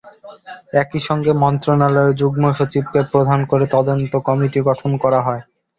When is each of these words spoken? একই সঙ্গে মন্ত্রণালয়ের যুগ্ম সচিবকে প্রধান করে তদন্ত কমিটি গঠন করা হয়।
একই 0.73 1.01
সঙ্গে 1.07 1.31
মন্ত্রণালয়ের 1.43 2.17
যুগ্ম 2.21 2.43
সচিবকে 2.57 2.99
প্রধান 3.11 3.39
করে 3.51 3.65
তদন্ত 3.75 4.13
কমিটি 4.27 4.59
গঠন 4.69 4.91
করা 5.03 5.19
হয়। 5.27 5.41